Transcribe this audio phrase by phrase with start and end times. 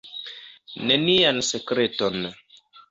[0.91, 2.29] Nenian sekreton.